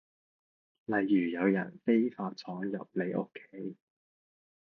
[0.85, 3.77] 例如有人非法闖入你屋企